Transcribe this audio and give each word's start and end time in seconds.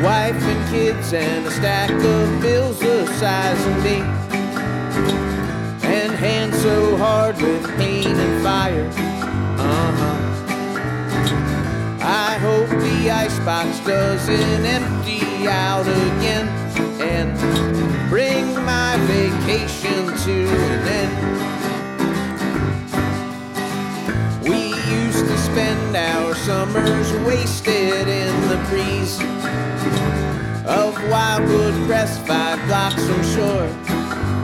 wife 0.00 0.42
and 0.42 0.70
kids 0.70 1.12
and 1.12 1.46
a 1.46 1.50
stack 1.50 1.90
of 1.90 2.40
bills 2.40 2.78
the 2.80 3.06
size 3.14 3.66
of 3.66 3.84
me. 3.84 4.00
And 5.86 6.12
hands 6.12 6.60
so 6.62 6.96
hard 6.96 7.36
with 7.36 7.66
pain 7.76 8.06
and 8.06 8.42
fire. 8.42 8.88
Uh 9.58 9.92
huh. 10.00 10.18
I 12.00 12.38
hope 12.38 12.68
the 12.70 13.10
icebox 13.10 13.80
doesn't 13.80 14.64
empty 14.64 15.46
out 15.46 15.86
again 15.86 16.48
and 17.00 17.38
bring 18.08 18.54
my 18.64 18.96
vacation 19.06 20.06
to 20.24 20.48
an 20.48 20.88
end. 21.00 21.16
We 24.42 24.74
used 24.90 25.26
to 25.26 25.38
spend 25.38 25.96
our 25.96 26.34
summers 26.34 27.12
wasted 27.26 28.08
in 28.08 28.48
the 28.48 28.56
breeze 28.70 29.18
Wildwood 32.02 32.26
five 32.26 32.66
blocks 32.66 33.06
from 33.06 33.22
shore. 33.22 33.68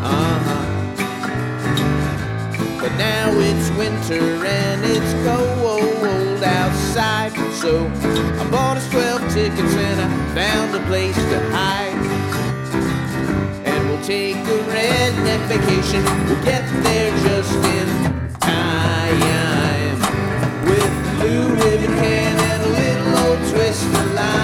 Uh 0.05 0.39
huh. 0.47 0.67
But 2.81 2.93
now 2.97 3.33
it's 3.35 3.69
winter 3.77 4.47
and 4.47 4.85
it's 4.85 5.13
cold 5.27 6.45
outside. 6.45 7.33
So 7.55 7.87
I 8.41 8.49
bought 8.49 8.77
us 8.77 8.89
12 8.91 9.33
tickets 9.33 9.75
and 9.75 10.01
I 10.01 10.09
found 10.37 10.77
a 10.77 10.87
place 10.87 11.17
to 11.17 11.41
hide. 11.51 11.99
And 13.67 13.89
we'll 13.89 14.05
take 14.05 14.37
a 14.37 14.59
redneck 14.71 15.43
vacation. 15.49 16.05
We'll 16.27 16.45
get 16.45 16.65
there 16.85 17.11
just 17.27 17.55
in 17.55 17.89
time. 18.39 19.99
With 20.65 20.95
blue 21.19 21.49
ribbon 21.57 21.95
can 21.97 22.39
and 22.51 22.63
a 22.63 22.69
little 22.69 23.17
old 23.27 23.41
twist 23.51 23.85
of 23.85 24.15
lime. 24.15 24.38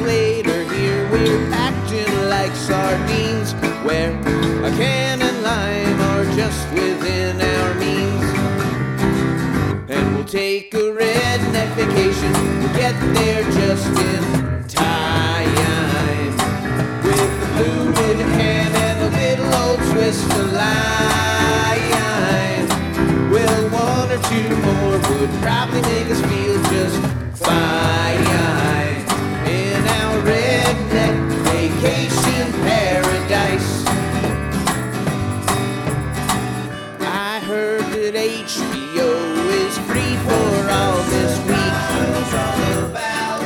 Later, 0.00 0.64
here 0.74 1.08
we're 1.10 1.52
acting 1.52 2.28
like 2.28 2.54
sardines, 2.54 3.52
where 3.84 4.10
a 4.64 4.70
can 4.76 5.21
and 5.21 5.21
lime 5.21 5.21
are 5.21 5.21
just 6.42 6.72
within 6.72 7.40
our 7.40 7.74
means. 7.74 8.30
And 9.88 10.04
we'll 10.14 10.24
take 10.24 10.74
a 10.74 10.86
redneck 11.00 11.70
vacation. 11.76 12.32
We'll 12.58 12.74
get 12.74 12.96
there 13.14 13.44
just 13.60 13.86
in 14.10 14.24
time. 14.66 15.46
With 17.04 17.32
the 17.40 17.46
blue 17.54 17.82
ribbon 17.98 18.30
hand 18.40 18.74
and 18.86 18.98
a 19.08 19.10
little 19.22 19.50
old 19.62 19.80
twist 19.92 20.30
of 20.40 20.52
lime. 20.52 21.82
Well, 23.34 23.62
one 23.70 24.08
or 24.16 24.20
two 24.30 24.50
more 24.66 24.98
would 25.10 25.32
probably 25.42 25.82
make 25.82 26.08
us 26.14 26.20
feel 26.28 26.56
just 26.74 26.98
fine. 27.44 28.11
HBO 38.32 39.12
is 39.62 39.76
free 39.88 40.16
for 40.24 40.70
all 40.70 40.96
this 41.10 41.32
week. 41.46 41.74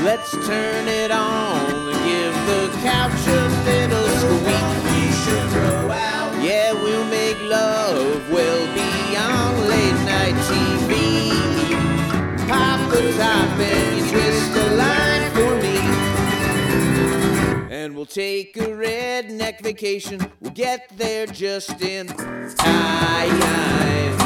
Let's 0.04 0.30
turn 0.46 0.86
it 0.86 1.10
on 1.10 1.88
and 1.90 1.98
give 2.06 2.34
the 2.46 2.70
couch 2.82 3.26
a 3.26 3.48
little 3.66 4.08
squeak. 4.20 4.64
Yeah, 6.40 6.72
we'll 6.72 7.04
make 7.06 7.36
love 7.42 8.30
well 8.30 8.66
beyond 8.74 9.68
late 9.68 10.00
night 10.06 10.36
TV. 10.46 10.92
Pop 12.46 12.78
the 12.92 13.12
top 13.18 13.58
and 13.58 13.96
you 13.98 14.04
twist 14.08 14.52
the 14.54 14.66
line 14.76 15.30
for 15.32 15.56
me. 15.64 15.78
And 17.74 17.96
we'll 17.96 18.06
take 18.06 18.56
a 18.56 18.68
redneck 18.68 19.62
vacation. 19.62 20.20
We'll 20.40 20.52
get 20.52 20.92
there 20.96 21.26
just 21.26 21.82
in 21.82 22.06
time. 22.06 24.25